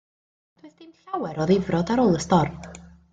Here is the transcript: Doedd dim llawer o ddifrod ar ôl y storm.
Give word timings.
Doedd 0.61 0.77
dim 0.79 0.95
llawer 1.01 1.39
o 1.45 1.47
ddifrod 1.51 1.91
ar 1.97 2.01
ôl 2.05 2.17
y 2.21 2.25
storm. 2.25 2.57